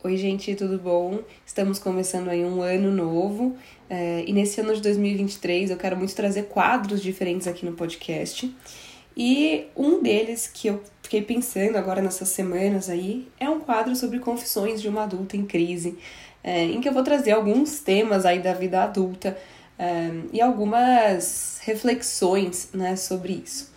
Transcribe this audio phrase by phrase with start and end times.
[0.00, 1.18] Oi, gente, tudo bom?
[1.44, 3.56] Estamos começando aí um ano novo
[3.90, 8.54] é, e nesse ano de 2023 eu quero muito trazer quadros diferentes aqui no podcast.
[9.16, 14.20] E um deles que eu fiquei pensando agora nessas semanas aí é um quadro sobre
[14.20, 15.98] confissões de uma adulta em crise,
[16.44, 19.36] é, em que eu vou trazer alguns temas aí da vida adulta
[19.76, 23.72] é, e algumas reflexões né, sobre isso.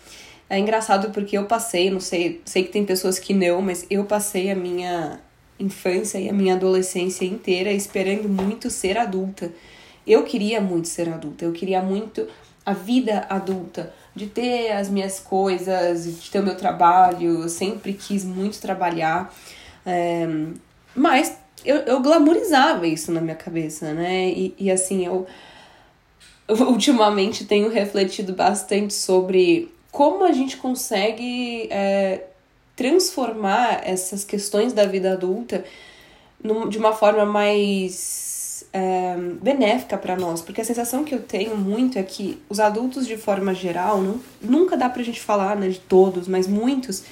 [0.47, 4.05] É engraçado porque eu passei, não sei, sei que tem pessoas que não, mas eu
[4.05, 5.19] passei a minha
[5.61, 9.51] infância e a minha adolescência inteira esperando muito ser adulta.
[10.05, 12.27] Eu queria muito ser adulta, eu queria muito
[12.65, 17.93] a vida adulta, de ter as minhas coisas, de ter o meu trabalho, eu sempre
[17.93, 19.33] quis muito trabalhar,
[19.85, 20.27] é,
[20.95, 24.29] mas eu, eu glamourizava isso na minha cabeça, né?
[24.29, 25.25] E, e assim, eu,
[26.47, 32.25] eu ultimamente tenho refletido bastante sobre como a gente consegue é,
[32.75, 35.63] transformar essas questões da vida adulta
[36.69, 41.99] de uma forma mais é, benéfica para nós, porque a sensação que eu tenho muito
[41.99, 45.79] é que os adultos, de forma geral, não, nunca dá pra gente falar né, de
[45.79, 47.03] todos, mas muitos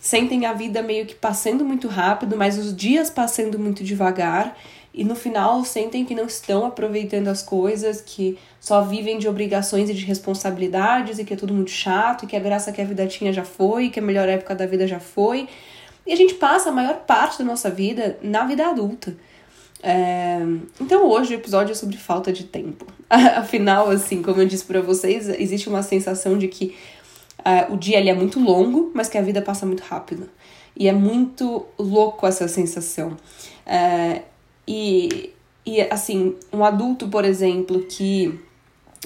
[0.00, 4.56] sentem a vida meio que passando muito rápido, mas os dias passando muito devagar
[4.98, 9.88] e no final sentem que não estão aproveitando as coisas, que só vivem de obrigações
[9.88, 12.84] e de responsabilidades e que é tudo muito chato, e que a graça que a
[12.84, 15.48] vida tinha já foi, que a melhor época da vida já foi.
[16.04, 19.16] E a gente passa a maior parte da nossa vida na vida adulta.
[19.84, 20.40] É...
[20.80, 22.84] Então hoje o episódio é sobre falta de tempo.
[23.08, 26.74] Afinal, assim, como eu disse para vocês, existe uma sensação de que
[27.38, 30.28] uh, o dia ele é muito longo, mas que a vida passa muito rápido.
[30.76, 33.16] E é muito louco essa sensação.
[33.64, 34.37] Uh,
[34.68, 35.32] e,
[35.64, 38.38] e assim, um adulto, por exemplo, que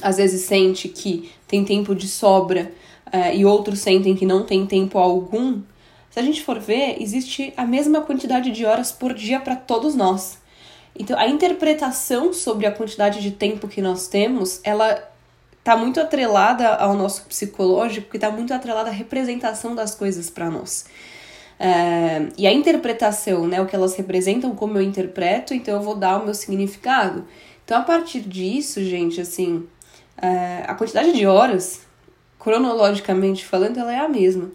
[0.02, 2.72] às vezes sente que tem tempo de sobra
[3.06, 5.62] uh, e outros sentem que não tem tempo algum,
[6.10, 9.94] se a gente for ver, existe a mesma quantidade de horas por dia para todos
[9.94, 10.38] nós.
[10.98, 15.10] Então, a interpretação sobre a quantidade de tempo que nós temos, ela
[15.62, 20.50] tá muito atrelada ao nosso psicológico, que tá muito atrelada à representação das coisas para
[20.50, 20.86] nós.
[21.64, 25.94] É, e a interpretação, né, o que elas representam, como eu interpreto, então eu vou
[25.94, 27.24] dar o meu significado.
[27.64, 29.64] Então, a partir disso, gente, assim,
[30.20, 31.82] é, a quantidade de horas,
[32.36, 34.50] cronologicamente falando, ela é a mesma.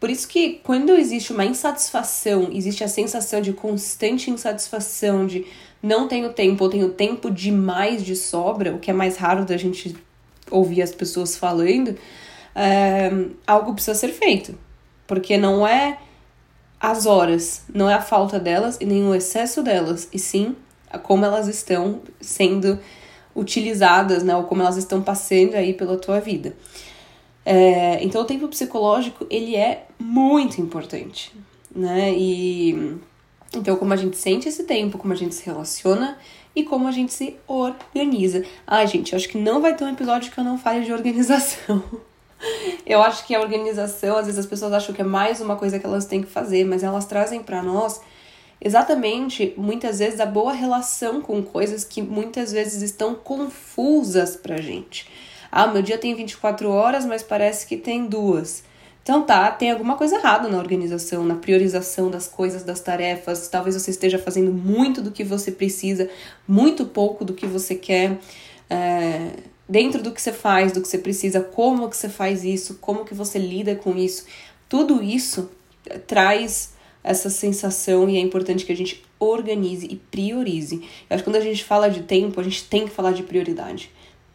[0.00, 5.44] Por isso que quando existe uma insatisfação, existe a sensação de constante insatisfação, de
[5.82, 9.58] não tenho tempo ou tenho tempo demais de sobra, o que é mais raro da
[9.58, 9.94] gente
[10.50, 11.98] ouvir as pessoas falando,
[12.54, 13.10] é,
[13.46, 14.58] algo precisa ser feito.
[15.06, 15.98] Porque não é
[16.80, 20.54] as horas, não é a falta delas e nem o excesso delas, e sim
[21.02, 22.78] como elas estão sendo
[23.34, 26.56] utilizadas, né, ou como elas estão passando aí pela tua vida.
[27.44, 31.32] É, então o tempo psicológico ele é muito importante,
[31.74, 32.12] né?
[32.12, 32.98] E
[33.54, 36.18] então como a gente sente esse tempo, como a gente se relaciona
[36.56, 38.44] e como a gente se organiza.
[38.66, 41.84] Ai, gente, acho que não vai ter um episódio que eu não fale de organização.
[42.86, 45.78] Eu acho que a organização, às vezes as pessoas acham que é mais uma coisa
[45.78, 48.00] que elas têm que fazer, mas elas trazem para nós
[48.60, 55.06] exatamente muitas vezes a boa relação com coisas que muitas vezes estão confusas pra gente.
[55.50, 58.64] Ah, meu dia tem 24 horas, mas parece que tem duas.
[59.02, 63.46] Então tá, tem alguma coisa errada na organização, na priorização das coisas, das tarefas.
[63.48, 66.10] Talvez você esteja fazendo muito do que você precisa,
[66.46, 68.18] muito pouco do que você quer.
[68.68, 69.30] É
[69.68, 73.04] dentro do que você faz, do que você precisa, como que você faz isso, como
[73.04, 74.26] que você lida com isso.
[74.68, 75.50] Tudo isso
[76.06, 80.76] traz essa sensação e é importante que a gente organize e priorize.
[81.08, 83.22] Eu acho que quando a gente fala de tempo, a gente tem que falar de
[83.22, 83.90] prioridade.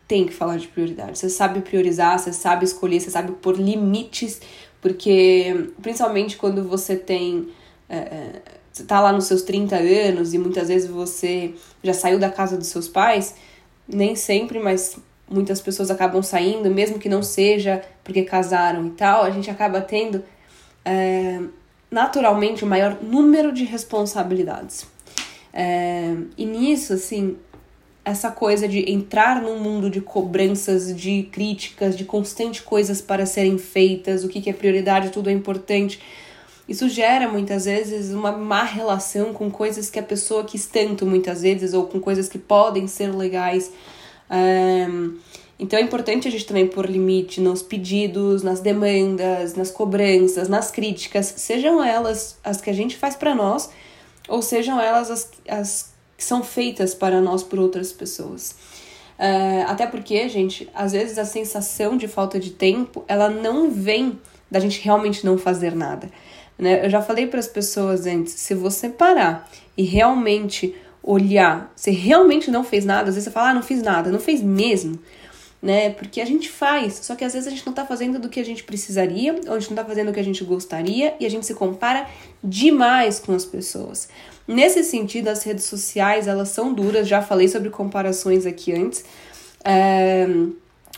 [0.08, 1.18] Tem que falar de prioridade.
[1.18, 4.42] Você sabe priorizar, você sabe escolher, você sabe pôr limites,
[4.82, 7.50] porque principalmente quando você tem.
[7.90, 11.54] É, você tá lá nos seus 30 anos e muitas vezes você
[11.84, 13.36] já saiu da casa dos seus pais,
[13.86, 14.98] nem sempre, mas
[15.32, 19.80] muitas pessoas acabam saindo, mesmo que não seja porque casaram e tal, a gente acaba
[19.82, 20.24] tendo
[20.84, 21.40] é,
[21.90, 24.86] naturalmente o maior número de responsabilidades.
[25.54, 27.38] É, e nisso, assim,
[28.04, 33.58] essa coisa de entrar num mundo de cobranças, de críticas, de constante coisas para serem
[33.58, 36.02] feitas, o que, que é prioridade, tudo é importante.
[36.68, 41.42] Isso gera muitas vezes uma má relação com coisas que a pessoa quis tanto, muitas
[41.42, 43.72] vezes, ou com coisas que podem ser legais.
[44.32, 45.18] Um,
[45.60, 50.72] então é importante a gente também pôr limite nos pedidos, nas demandas, nas cobranças, nas
[50.72, 53.70] críticas, sejam elas as que a gente faz para nós,
[54.28, 58.56] ou sejam elas as, as que são feitas para nós por outras pessoas.
[59.20, 64.20] Uh, até porque, gente, às vezes a sensação de falta de tempo, ela não vem
[64.50, 66.10] da gente realmente não fazer nada.
[66.58, 66.84] Né?
[66.86, 69.48] Eu já falei para as pessoas antes, se você parar
[69.78, 73.82] e realmente olhar, você realmente não fez nada, às vezes você fala, ah, não fiz
[73.82, 75.00] nada, não fez mesmo,
[75.62, 75.90] né?
[75.92, 78.40] Porque a gente faz, só que às vezes a gente não tá fazendo do que
[78.40, 81.26] a gente precisaria, ou a gente não tá fazendo o que a gente gostaria, e
[81.26, 82.08] a gente se compara
[82.44, 84.10] demais com as pessoas.
[84.48, 89.04] Nesse sentido, as redes sociais, elas são duras, já falei sobre comparações aqui antes,
[89.64, 90.28] é...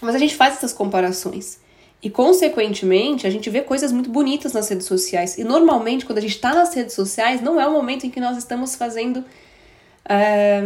[0.01, 1.61] mas a gente faz essas comparações.
[2.01, 5.37] E, consequentemente, a gente vê coisas muito bonitas nas redes sociais.
[5.37, 8.19] E, normalmente, quando a gente está nas redes sociais, não é o momento em que
[8.19, 9.23] nós estamos fazendo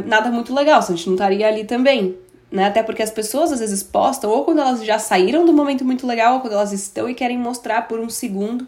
[0.06, 2.18] nada muito legal, se a gente não estaria ali também.
[2.51, 2.66] Né?
[2.66, 6.07] Até porque as pessoas às vezes postam ou quando elas já saíram do momento muito
[6.07, 8.66] legal, ou quando elas estão e querem mostrar por um segundo.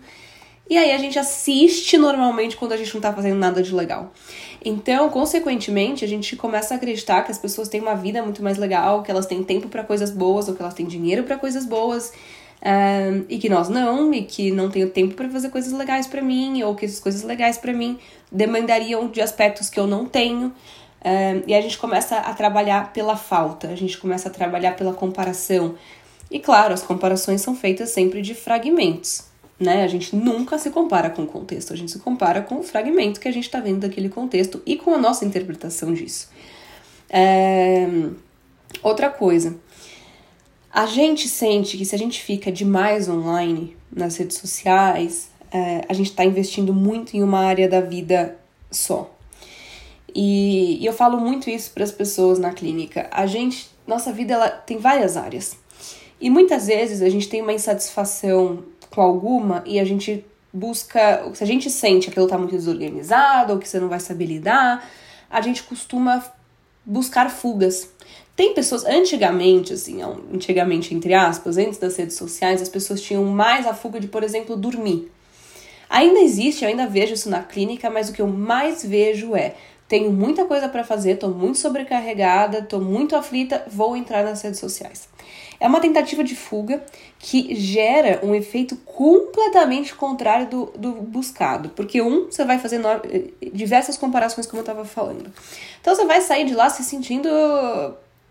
[0.69, 4.11] E aí a gente assiste normalmente quando a gente não tá fazendo nada de legal.
[4.63, 8.57] Então, consequentemente, a gente começa a acreditar que as pessoas têm uma vida muito mais
[8.57, 11.65] legal, que elas têm tempo para coisas boas, ou que elas têm dinheiro para coisas
[11.65, 12.11] boas,
[13.27, 16.61] e que nós não, e que não tenho tempo para fazer coisas legais para mim,
[16.63, 17.97] ou que essas coisas legais para mim
[18.31, 20.53] demandariam de aspectos que eu não tenho.
[21.47, 25.75] E a gente começa a trabalhar pela falta, a gente começa a trabalhar pela comparação.
[26.29, 29.29] E claro, as comparações são feitas sempre de fragmentos
[29.59, 29.83] né?
[29.83, 33.19] A gente nunca se compara com o contexto, a gente se compara com o fragmento
[33.19, 36.29] que a gente está vendo daquele contexto e com a nossa interpretação disso.
[38.81, 39.57] Outra coisa,
[40.71, 45.93] a gente sente que se a gente fica demais online nas redes sociais, é, a
[45.93, 48.37] gente está investindo muito em uma área da vida
[48.69, 49.11] só.
[50.13, 53.07] E, e eu falo muito isso para as pessoas na clínica.
[53.11, 55.57] A gente, nossa vida, ela tem várias áreas.
[56.21, 61.43] E muitas vezes a gente tem uma insatisfação com alguma e a gente busca, se
[61.43, 64.87] a gente sente que aquilo tá muito desorganizado ou que você não vai saber lidar,
[65.29, 66.23] a gente costuma
[66.85, 67.89] buscar fugas.
[68.39, 70.01] Tem pessoas, antigamente, assim,
[70.33, 74.23] antigamente, entre aspas, antes das redes sociais, as pessoas tinham mais a fuga de, por
[74.23, 75.11] exemplo, dormir.
[75.89, 79.55] Ainda existe, eu ainda vejo isso na clínica, mas o que eu mais vejo é:
[79.89, 84.61] tenho muita coisa para fazer, tô muito sobrecarregada, tô muito aflita, vou entrar nas redes
[84.61, 85.09] sociais.
[85.59, 86.81] É uma tentativa de fuga
[87.19, 91.67] que gera um efeito completamente contrário do, do buscado.
[91.75, 92.79] Porque, um, você vai fazer
[93.51, 95.29] diversas comparações, como eu estava falando.
[95.81, 97.27] Então, você vai sair de lá se sentindo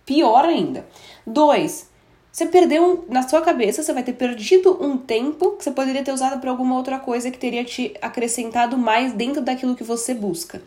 [0.08, 0.86] pior ainda.
[1.26, 1.90] Dois,
[2.32, 6.02] você perdeu um, na sua cabeça, você vai ter perdido um tempo que você poderia
[6.02, 10.14] ter usado para alguma outra coisa que teria te acrescentado mais dentro daquilo que você
[10.14, 10.62] busca.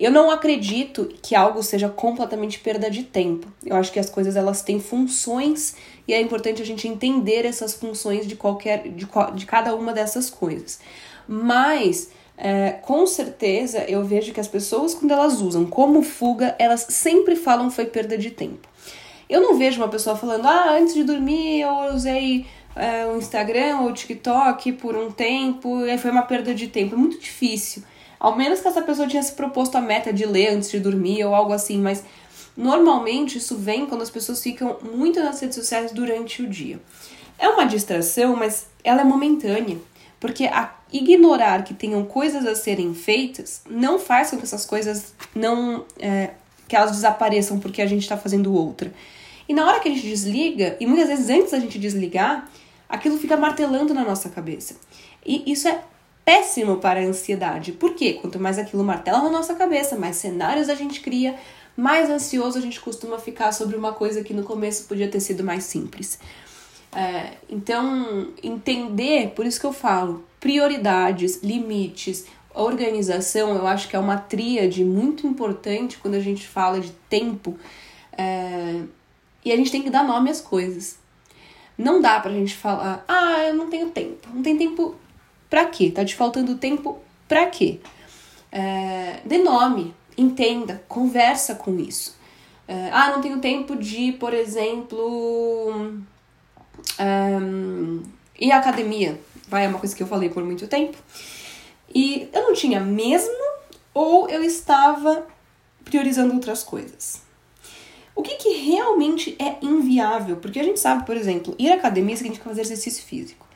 [0.00, 3.46] Eu não acredito que algo seja completamente perda de tempo.
[3.62, 5.76] Eu acho que as coisas elas têm funções
[6.08, 10.30] e é importante a gente entender essas funções de qualquer de, de cada uma dessas
[10.30, 10.80] coisas.
[11.28, 16.86] Mas é, com certeza eu vejo que as pessoas quando elas usam como fuga, elas
[16.88, 18.68] sempre falam foi perda de tempo.
[19.28, 23.80] Eu não vejo uma pessoa falando, ah, antes de dormir eu usei é, o Instagram
[23.80, 26.94] ou o TikTok por um tempo e foi uma perda de tempo.
[26.94, 27.82] É muito difícil.
[28.18, 31.24] Ao menos que essa pessoa tinha se proposto a meta de ler antes de dormir
[31.24, 32.04] ou algo assim, mas
[32.56, 36.80] normalmente isso vem quando as pessoas ficam muito nas redes sociais durante o dia.
[37.38, 39.78] É uma distração, mas ela é momentânea,
[40.20, 45.14] porque a ignorar que tenham coisas a serem feitas não faz com que essas coisas
[45.34, 46.30] não é,
[46.68, 48.92] que elas desapareçam porque a gente está fazendo outra.
[49.48, 52.48] E na hora que a gente desliga, e muitas vezes antes da gente desligar,
[52.88, 54.76] aquilo fica martelando na nossa cabeça.
[55.24, 55.82] E isso é
[56.24, 57.72] péssimo para a ansiedade.
[57.72, 58.14] Por quê?
[58.14, 61.34] Quanto mais aquilo martela na nossa cabeça, mais cenários a gente cria,
[61.76, 65.42] mais ansioso a gente costuma ficar sobre uma coisa que no começo podia ter sido
[65.42, 66.18] mais simples.
[66.94, 73.98] É, então, entender, por isso que eu falo, prioridades, limites, organização, eu acho que é
[73.98, 77.56] uma tríade muito importante quando a gente fala de tempo.
[78.12, 78.82] É,
[79.42, 80.98] e a gente tem que dar nome às coisas.
[81.78, 84.28] Não dá pra gente falar, ah, eu não tenho tempo.
[84.34, 84.96] Não tem tempo
[85.52, 85.90] Pra quê?
[85.90, 87.78] Tá te faltando tempo pra quê?
[88.50, 92.16] É, dê nome, entenda, conversa com isso.
[92.66, 95.74] É, ah, não tenho tempo de, por exemplo,
[96.98, 98.02] um,
[98.40, 99.20] ir à academia.
[99.52, 100.96] Vai, é uma coisa que eu falei por muito tempo.
[101.94, 103.36] E eu não tinha mesmo,
[103.92, 105.26] ou eu estava
[105.84, 107.20] priorizando outras coisas.
[108.16, 110.38] O que, que realmente é inviável?
[110.38, 113.46] Porque a gente sabe, por exemplo, ir à academia significa fazer exercício físico.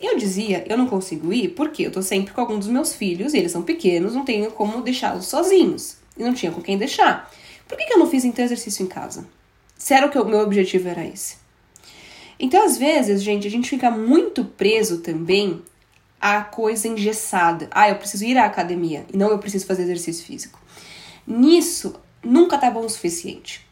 [0.00, 3.32] Eu dizia, eu não consigo ir porque eu tô sempre com algum dos meus filhos
[3.32, 5.98] e eles são pequenos, não tenho como deixá-los sozinhos.
[6.16, 7.32] E não tinha com quem deixar.
[7.68, 9.24] Por que, que eu não fiz então exercício em casa?
[9.76, 11.36] Se era que o meu objetivo era esse.
[12.38, 15.62] Então, às vezes, gente, a gente fica muito preso também
[16.20, 17.68] à coisa engessada.
[17.70, 20.60] Ah, eu preciso ir à academia e não eu preciso fazer exercício físico.
[21.26, 23.68] Nisso, nunca tá bom o suficiente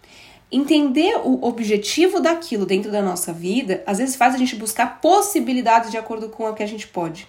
[0.50, 5.90] entender o objetivo daquilo dentro da nossa vida, às vezes faz a gente buscar possibilidades
[5.90, 7.26] de acordo com o que a gente pode.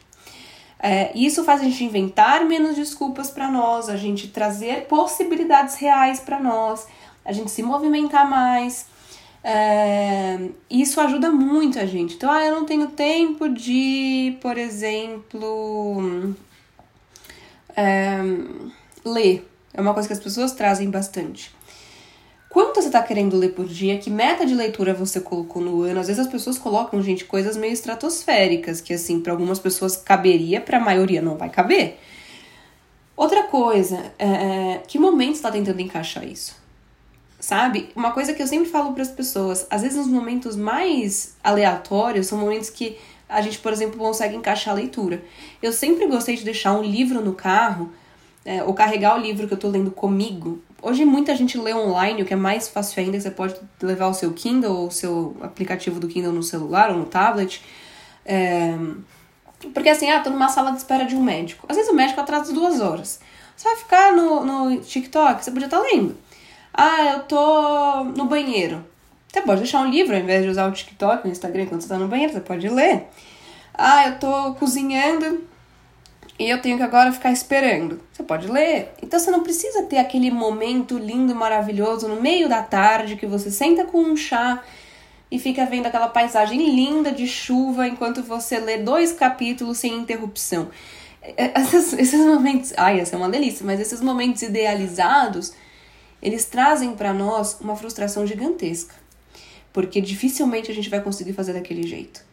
[0.79, 6.19] É, isso faz a gente inventar menos desculpas para nós, a gente trazer possibilidades reais
[6.19, 6.87] para nós,
[7.25, 8.85] a gente se movimentar mais.
[9.43, 12.15] É, isso ajuda muito a gente.
[12.15, 16.35] Então, ah, eu não tenho tempo de, por exemplo,
[17.75, 18.17] é,
[19.05, 19.47] ler.
[19.73, 21.55] É uma coisa que as pessoas trazem bastante.
[22.49, 23.99] Quanto você está querendo ler por dia?
[23.99, 25.99] Que meta de leitura você colocou no ano?
[25.99, 30.59] Às vezes as pessoas colocam, gente, coisas meio estratosféricas, que assim, para algumas pessoas caberia,
[30.59, 31.99] para a maioria não vai caber.
[33.15, 36.56] Outra coisa, é, é que momento está tentando encaixar isso?
[37.47, 37.91] Sabe?
[37.95, 42.27] Uma coisa que eu sempre falo para as pessoas, às vezes nos momentos mais aleatórios,
[42.27, 42.97] são momentos que
[43.29, 45.23] a gente, por exemplo, consegue encaixar a leitura.
[45.63, 47.89] Eu sempre gostei de deixar um livro no carro,
[48.43, 50.61] é, ou carregar o livro que eu tô lendo comigo.
[50.81, 54.13] Hoje muita gente lê online, o que é mais fácil ainda, você pode levar o
[54.13, 57.63] seu Kindle ou o seu aplicativo do Kindle no celular ou no tablet.
[58.25, 58.77] É,
[59.73, 61.65] porque assim, ah, tô numa sala de espera de um médico.
[61.69, 63.21] Às vezes o médico atrasa duas horas.
[63.55, 66.26] Você vai ficar no, no TikTok, você podia estar tá lendo.
[66.79, 68.85] Ah, eu tô no banheiro.
[69.27, 71.87] Você pode deixar um livro ao invés de usar o TikTok, o Instagram quando você
[71.87, 73.07] tá no banheiro, você pode ler.
[73.73, 75.43] Ah, eu tô cozinhando
[76.37, 77.99] e eu tenho que agora ficar esperando.
[78.13, 78.91] Você pode ler.
[79.01, 83.49] Então você não precisa ter aquele momento lindo, maravilhoso no meio da tarde que você
[83.49, 84.63] senta com um chá
[85.31, 90.69] e fica vendo aquela paisagem linda de chuva enquanto você lê dois capítulos sem interrupção.
[91.23, 95.53] É, esses, esses momentos, ai, essa é uma delícia, mas esses momentos idealizados,
[96.21, 98.95] eles trazem para nós uma frustração gigantesca,
[99.71, 102.25] porque dificilmente a gente vai conseguir fazer daquele jeito.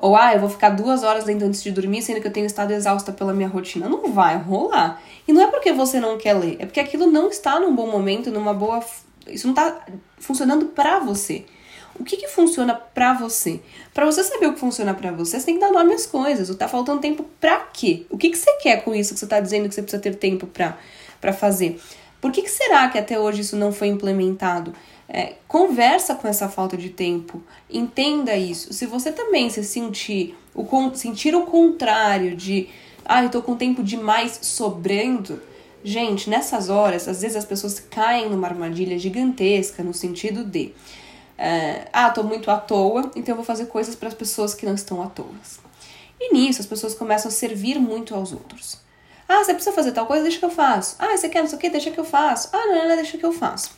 [0.00, 2.46] Ou, ah, eu vou ficar duas horas lendo antes de dormir, sendo que eu tenho
[2.46, 3.88] estado exausta pela minha rotina.
[3.88, 5.02] Não vai rolar.
[5.26, 7.90] E não é porque você não quer ler, é porque aquilo não está num bom
[7.90, 8.84] momento, numa boa.
[9.26, 9.84] Isso não está
[10.18, 11.44] funcionando para você.
[11.98, 13.60] O que, que funciona para você?
[13.92, 16.48] Para você saber o que funciona para você, você tem que dar nome às coisas.
[16.48, 18.06] O tá faltando tempo para quê?
[18.08, 20.14] O que, que você quer com isso que você tá dizendo que você precisa ter
[20.14, 21.80] tempo para fazer?
[22.20, 24.72] Por que, que será que até hoje isso não foi implementado?
[25.08, 28.72] É, conversa com essa falta de tempo, entenda isso.
[28.72, 32.68] Se você também se sentir o, sentir o contrário de
[33.04, 35.40] ah, eu tô com tempo demais sobrando,
[35.82, 40.74] gente, nessas horas, às vezes as pessoas caem numa armadilha gigantesca no sentido de
[41.38, 44.66] é, ah, tô muito à toa, então eu vou fazer coisas para as pessoas que
[44.66, 45.32] não estão à toa.
[46.20, 48.87] E nisso as pessoas começam a servir muito aos outros.
[49.28, 50.96] Ah, você precisa fazer tal coisa, deixa que eu faço.
[50.98, 52.48] Ah, você quer não sei o que, deixa que eu faço.
[52.52, 53.70] Ah, não, não, deixa que eu faço.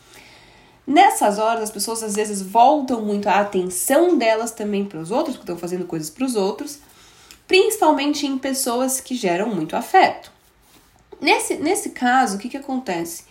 [0.87, 5.37] Nessas horas, as pessoas às vezes voltam muito a atenção delas também para os outros,
[5.37, 6.79] que estão fazendo coisas para os outros,
[7.47, 10.33] principalmente em pessoas que geram muito afeto.
[11.21, 13.25] Nesse, nesse caso, o que, que acontece?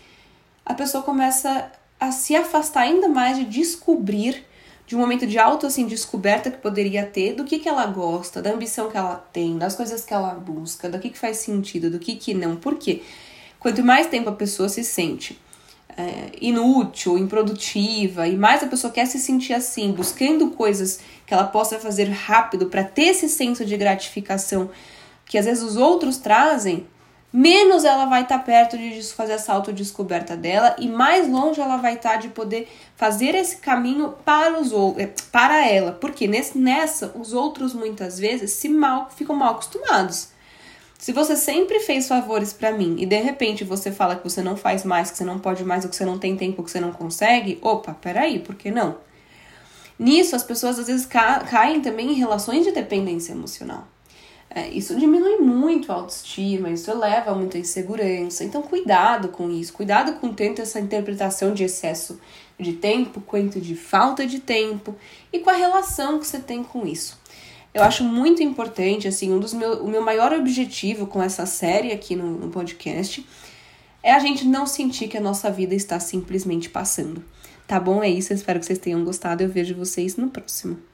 [0.65, 4.45] A pessoa começa a se afastar ainda mais de descobrir,
[4.89, 8.41] de um momento de auto assim, descoberta que poderia ter, do que, que ela gosta,
[8.41, 11.91] da ambição que ela tem, das coisas que ela busca, do que, que faz sentido,
[11.91, 12.55] do que, que não.
[12.55, 13.03] Por quê?
[13.59, 15.39] Quanto mais tempo a pessoa se sente
[15.95, 21.43] é, inútil, improdutiva, e mais a pessoa quer se sentir assim, buscando coisas que ela
[21.43, 24.71] possa fazer rápido para ter esse senso de gratificação
[25.23, 26.87] que às vezes os outros trazem,
[27.31, 31.77] menos ela vai estar tá perto de fazer essa autodescoberta dela e mais longe ela
[31.77, 36.57] vai estar tá de poder fazer esse caminho para os é, para ela, porque nesse,
[36.57, 40.29] nessa os outros muitas vezes se mal ficam mal acostumados.
[40.97, 44.57] Se você sempre fez favores para mim e de repente você fala que você não
[44.57, 46.81] faz mais, que você não pode mais, ou que você não tem tempo, que você
[46.81, 48.97] não consegue, opa, peraí, por que não?
[49.97, 53.87] Nisso, as pessoas às vezes ca caem também em relações de dependência emocional.
[54.49, 58.43] É, isso diminui muito a autoestima, isso eleva muita insegurança.
[58.43, 62.19] Então, cuidado com isso, cuidado com tanto essa interpretação de excesso
[62.59, 64.95] de tempo quanto de falta de tempo
[65.31, 67.17] e com a relação que você tem com isso.
[67.73, 71.91] Eu acho muito importante, assim, um dos meu, o meu maior objetivo com essa série
[71.91, 73.25] aqui no, no podcast
[74.01, 77.23] é a gente não sentir que a nossa vida está simplesmente passando.
[77.67, 78.03] Tá bom?
[78.03, 78.33] É isso.
[78.33, 79.43] Eu espero que vocês tenham gostado.
[79.43, 80.88] Eu vejo vocês no próximo.